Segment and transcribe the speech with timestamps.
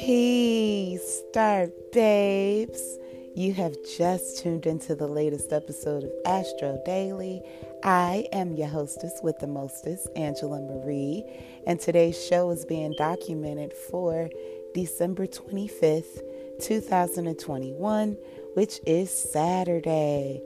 [0.00, 2.98] Peace, Star Babes.
[3.34, 7.42] You have just tuned into the latest episode of Astro Daily.
[7.84, 11.22] I am your hostess with the mostest, Angela Marie,
[11.66, 14.30] and today's show is being documented for
[14.72, 16.22] December 25th,
[16.62, 18.16] 2021,
[18.54, 20.40] which is Saturday.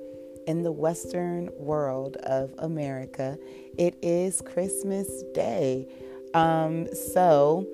[0.48, 3.38] In the Western world of America,
[3.78, 5.86] it is Christmas Day.
[6.34, 7.64] Um, so,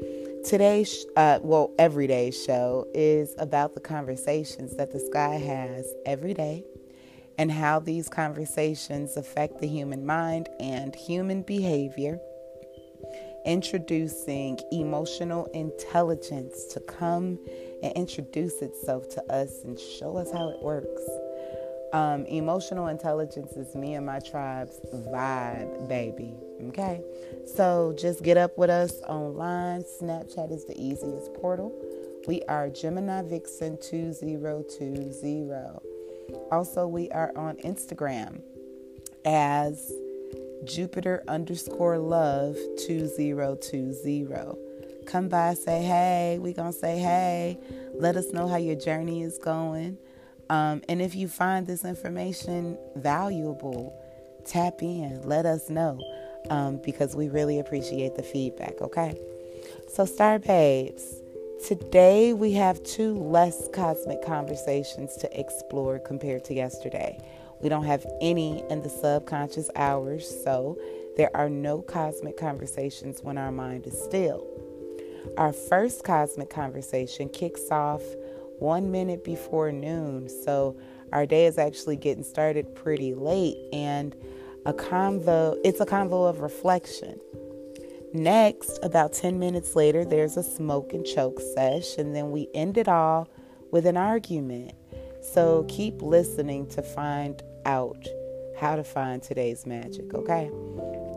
[0.45, 6.65] Today's, uh, well, everyday's show is about the conversations that the sky has every day
[7.37, 12.19] and how these conversations affect the human mind and human behavior.
[13.45, 17.39] Introducing emotional intelligence to come
[17.83, 21.03] and introduce itself to us and show us how it works.
[21.93, 26.35] Um, emotional intelligence is me and my tribe's vibe, baby.
[26.69, 27.03] Okay?
[27.55, 29.83] So just get up with us online.
[29.83, 31.73] Snapchat is the easiest portal.
[32.27, 35.49] We are Gemini Vixen 2020.
[36.53, 38.43] Also, we are on Instagram
[39.25, 39.93] as
[40.65, 44.55] Jupiter underscore love 2020.
[45.07, 46.39] Come by, say hey.
[46.41, 47.59] we going to say hey.
[47.95, 49.99] Let us know how your journey is going.
[50.51, 53.99] Um, and if you find this information valuable,
[54.45, 55.99] tap in, let us know
[56.49, 59.19] um, because we really appreciate the feedback, okay?
[59.89, 61.21] So, Star Babes,
[61.67, 67.19] today we have two less cosmic conversations to explore compared to yesterday.
[67.61, 70.79] We don't have any in the subconscious hours, so
[71.17, 74.47] there are no cosmic conversations when our mind is still.
[75.37, 78.03] Our first cosmic conversation kicks off
[78.59, 80.29] one minute before noon.
[80.29, 80.77] So
[81.13, 84.15] our day is actually getting started pretty late and
[84.67, 87.19] a convo it's a convo of reflection.
[88.13, 92.77] Next, about 10 minutes later, there's a smoke and choke sesh, and then we end
[92.77, 93.29] it all
[93.71, 94.73] with an argument.
[95.23, 98.05] So keep listening to find out
[98.59, 100.51] how to find today's magic, okay?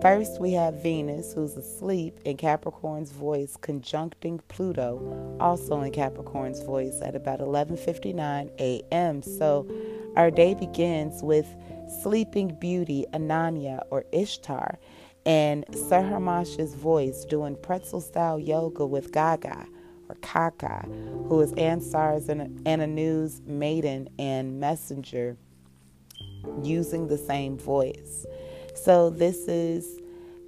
[0.01, 7.01] First, we have Venus, who's asleep in Capricorn's voice, conjuncting Pluto, also in Capricorn's voice
[7.01, 9.23] at about 11:59 a.m.
[9.23, 9.67] So,
[10.15, 11.47] our day begins with
[12.01, 14.79] Sleeping Beauty Inanna or Ishtar,
[15.25, 19.65] and Sir Haramash's voice doing pretzel-style yoga with Gaga
[20.09, 20.85] or Kaka,
[21.27, 25.37] who is Anshar's and Anu's maiden and messenger,
[26.61, 28.25] using the same voice.
[28.75, 30.01] So, this is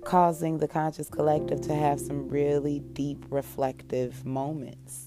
[0.03, 5.04] causing the conscious collective to have some really deep reflective moments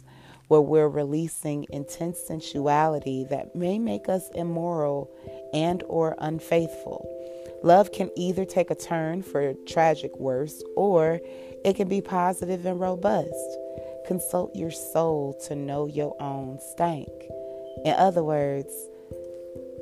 [0.49, 5.11] where we're releasing intense sensuality that may make us immoral
[5.55, 7.07] and or unfaithful.
[7.63, 11.21] Love can either take a turn for tragic worse or
[11.65, 13.59] it can be positive and robust.
[14.07, 17.09] Consult your soul to know your own stank.
[17.85, 18.73] In other words,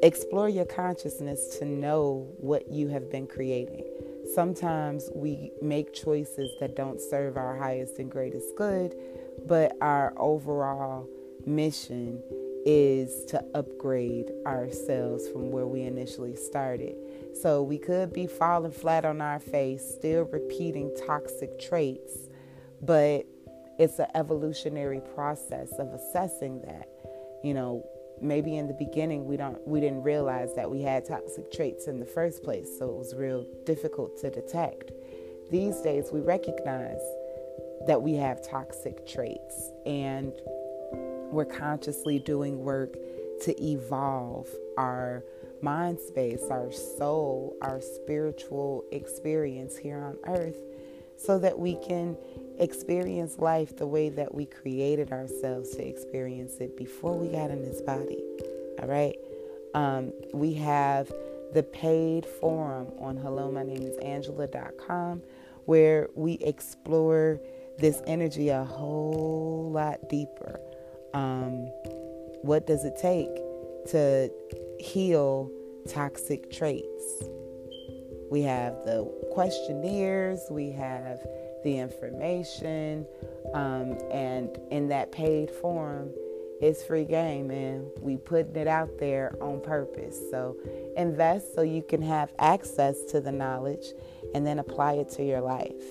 [0.03, 3.83] Explore your consciousness to know what you have been creating.
[4.35, 8.95] Sometimes we make choices that don't serve our highest and greatest good,
[9.47, 11.09] but our overall
[11.47, 12.23] mission
[12.67, 16.97] is to upgrade ourselves from where we initially started.
[17.41, 22.29] So we could be falling flat on our face, still repeating toxic traits,
[22.83, 23.25] but
[23.79, 26.89] it's an evolutionary process of assessing that.
[27.45, 27.87] You know,
[28.21, 32.01] maybe in the beginning we don't we didn't realize that we had toxic traits in
[32.01, 34.91] the first place so it was real difficult to detect
[35.51, 37.01] these days we recognize
[37.87, 40.33] that we have toxic traits and
[41.31, 42.95] we're consciously doing work
[43.43, 44.49] to evolve
[44.79, 45.23] our
[45.63, 50.57] mind space our soul our spiritual experience here on earth
[51.17, 52.17] so that we can
[52.59, 57.63] experience life the way that we created ourselves to experience it before we got in
[57.63, 58.23] this body.
[58.81, 59.17] All right.
[59.75, 61.11] Um, we have
[61.53, 65.23] the paid forum on hello, my name is Angela.com
[65.65, 67.41] where we explore
[67.79, 70.61] this energy a whole lot deeper.
[71.15, 71.67] Um,
[72.43, 73.35] what does it take
[73.91, 74.31] to
[74.79, 75.51] heal
[75.89, 77.23] toxic traits?
[78.31, 81.19] We have the questionnaires, we have
[81.63, 83.07] the information,
[83.55, 86.11] um, and in that paid form,
[86.61, 90.19] it's free game, and we putting it out there on purpose.
[90.31, 90.57] So
[90.97, 93.93] invest so you can have access to the knowledge,
[94.35, 95.85] and then apply it to your life.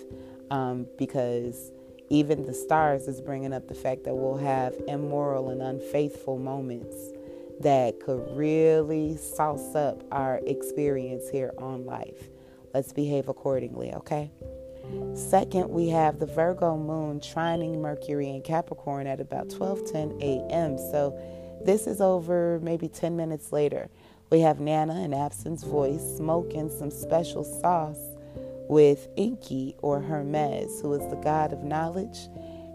[0.51, 1.71] Um, because
[2.09, 6.95] even the stars is bringing up the fact that we'll have immoral and unfaithful moments
[7.61, 12.29] that could really sauce up our experience here on life.
[12.73, 14.31] Let's behave accordingly, okay?
[15.13, 20.77] Second, we have the Virgo moon trining Mercury in Capricorn at about 12:10 a.m.
[20.77, 21.17] So
[21.63, 23.89] this is over maybe 10 minutes later.
[24.29, 28.14] We have Nana in Absence voice smoking some special sauce
[28.69, 32.27] with Enki or Hermes, who is the god of knowledge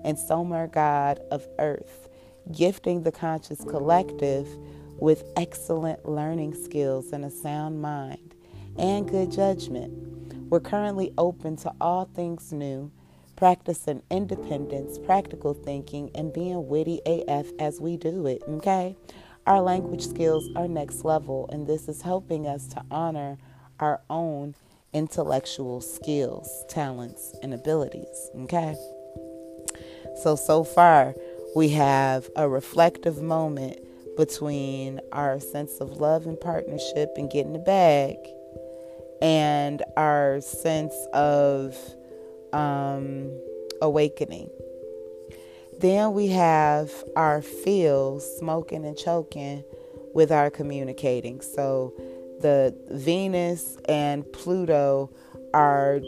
[0.05, 2.09] and Somer, god of earth,
[2.53, 4.47] gifting the conscious collective
[4.99, 8.35] with excellent learning skills and a sound mind
[8.79, 9.93] and good judgment.
[10.51, 12.91] We're currently open to all things new,
[13.37, 18.97] practicing independence, practical thinking, and being witty AF as we do it, okay?
[19.47, 23.39] Our language skills are next level, and this is helping us to honor
[23.79, 24.55] our own
[24.93, 28.75] intellectual skills, talents, and abilities, okay?
[30.23, 31.15] So, so far,
[31.55, 33.79] we have a reflective moment
[34.17, 38.17] between our sense of love and partnership and getting the bag
[39.23, 41.77] and our sense of
[42.53, 43.31] um,
[43.81, 44.49] awakening.
[45.79, 49.65] Then we have our feels smoking and choking
[50.15, 51.41] with our communicating.
[51.41, 51.95] So
[52.41, 55.11] the Venus and Pluto
[55.55, 56.01] are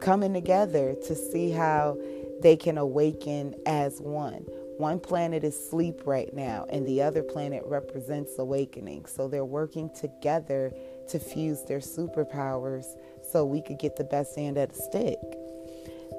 [0.00, 1.98] coming together to see how
[2.42, 4.44] they can awaken as one.
[4.78, 9.06] One planet is sleep right now, and the other planet represents awakening.
[9.06, 10.72] So they're working together
[11.08, 12.84] to fuse their superpowers
[13.28, 15.18] so we could get the best end of the stick.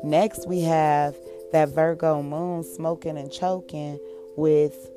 [0.04, 1.16] Next, we have
[1.54, 3.98] that Virgo moon smoking and choking
[4.36, 4.90] with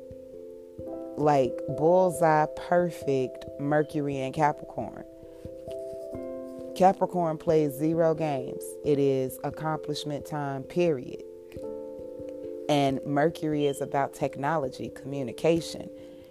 [1.23, 5.05] like bullseye perfect Mercury and Capricorn.
[6.75, 8.63] Capricorn plays zero games.
[8.83, 11.23] It is accomplishment time, period.
[12.67, 15.89] And Mercury is about technology, communication,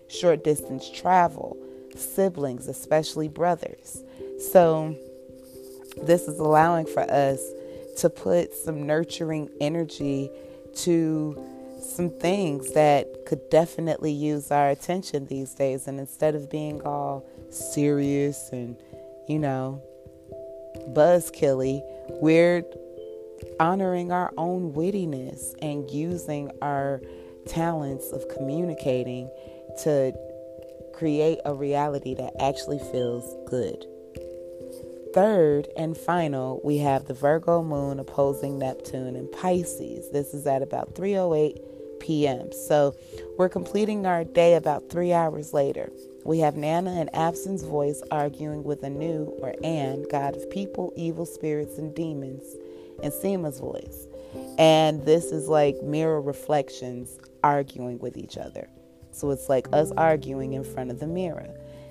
[0.08, 1.56] short distance travel,
[1.96, 4.02] siblings, especially brothers.
[4.50, 4.96] So,
[6.02, 7.40] this is allowing for us
[7.98, 10.30] to put some nurturing energy
[10.74, 11.40] to
[11.80, 15.88] some things that could definitely use our attention these days.
[15.88, 18.76] And instead of being all serious and,
[19.26, 19.82] you know,
[20.90, 21.80] buzzkilly,
[22.20, 22.62] we're
[23.58, 27.00] honoring our own wittiness and using our
[27.46, 29.30] talents of communicating
[29.82, 30.12] to
[30.92, 33.86] create a reality that actually feels good.
[35.14, 40.10] Third and final, we have the Virgo moon opposing Neptune in Pisces.
[40.10, 41.71] This is at about 3:08
[42.02, 42.52] p.m.
[42.52, 42.94] So,
[43.38, 45.90] we're completing our day about 3 hours later.
[46.24, 51.24] We have Nana and Absence voice arguing with Anu or An, god of people, evil
[51.24, 52.44] spirits and demons
[53.02, 54.06] and Seema's voice.
[54.58, 58.68] And this is like mirror reflections arguing with each other.
[59.10, 61.48] So it's like us arguing in front of the mirror.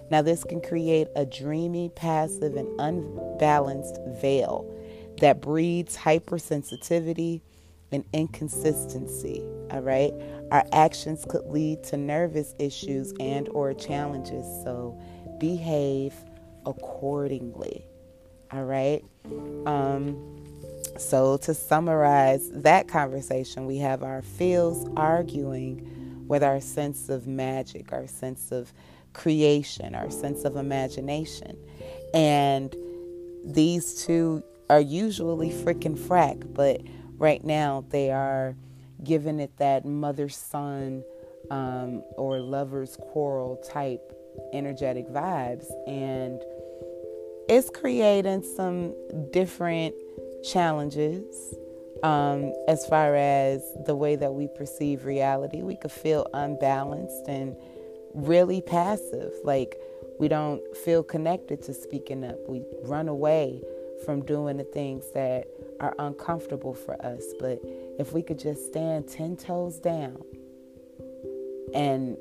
[0.10, 4.66] Now, this can create a dreamy, passive, and unbalanced veil
[5.20, 7.42] that breeds hypersensitivity
[7.92, 10.14] and inconsistency all right
[10.52, 15.00] our actions could lead to nervous issues and or challenges so
[15.40, 16.14] behave
[16.66, 17.86] accordingly
[18.52, 19.04] all right
[19.66, 20.32] um
[20.98, 27.92] so, to summarize that conversation, we have our feels arguing with our sense of magic,
[27.94, 28.74] our sense of
[29.14, 31.58] creation, our sense of imagination.
[32.14, 32.76] And
[33.44, 36.82] these two are usually freaking frack, but
[37.22, 38.56] right now they are
[39.04, 41.04] giving it that mother son
[41.52, 44.02] um, or lover's quarrel type
[44.54, 45.66] energetic vibes.
[45.88, 46.42] And
[47.48, 48.96] it's creating some
[49.32, 49.94] different
[50.44, 51.54] challenges
[52.02, 55.62] um, as far as the way that we perceive reality.
[55.62, 57.56] We could feel unbalanced and
[58.16, 59.78] really passive, like
[60.20, 62.38] we don't feel connected to speaking up.
[62.48, 63.62] We run away
[64.06, 65.46] from doing the things that
[65.82, 67.24] are uncomfortable for us.
[67.40, 67.60] But
[68.00, 70.24] if we could just stand 10 toes down
[71.74, 72.18] and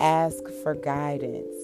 [0.00, 1.56] ask for guidance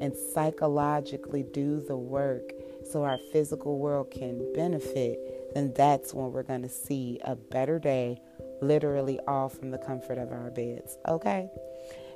[0.00, 2.52] and psychologically do the work
[2.90, 7.78] so our physical world can benefit, then that's when we're going to see a better
[7.78, 8.20] day,
[8.60, 10.98] literally all from the comfort of our beds.
[11.08, 11.48] Okay?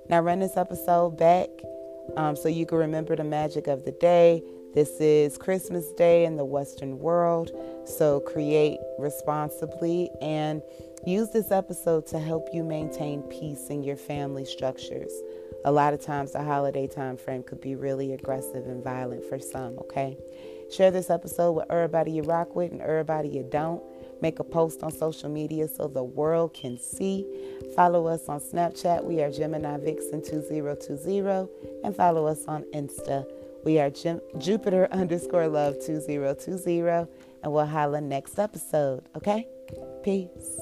[0.09, 1.49] Now, run this episode back
[2.17, 4.43] um, so you can remember the magic of the day.
[4.77, 7.51] This is Christmas Day in the Western world,
[7.87, 10.61] so create responsibly and
[11.07, 15.11] use this episode to help you maintain peace in your family structures.
[15.65, 19.39] A lot of times, the holiday time frame could be really aggressive and violent for
[19.39, 20.19] some, okay?
[20.71, 23.83] Share this episode with everybody you rock with and everybody you don't.
[24.21, 27.25] Make a post on social media so the world can see.
[27.75, 29.05] Follow us on Snapchat.
[29.05, 31.49] We are Gemini Vixen 2020.
[31.83, 33.27] And follow us on Insta.
[33.67, 33.91] We are
[34.39, 37.11] Jupiter underscore love 2020.
[37.43, 39.49] And we'll holla next episode, okay?
[40.05, 40.61] Peace.